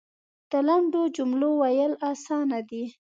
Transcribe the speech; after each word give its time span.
د 0.51 0.53
لنډو 0.67 1.01
جملو 1.15 1.49
ویل 1.61 1.93
اسانه 2.11 2.59
دی. 2.69 2.83